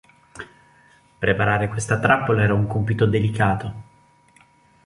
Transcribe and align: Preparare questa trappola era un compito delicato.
Preparare 1.19 1.67
questa 1.67 1.99
trappola 1.99 2.41
era 2.41 2.55
un 2.55 2.65
compito 2.65 3.05
delicato. 3.05 3.73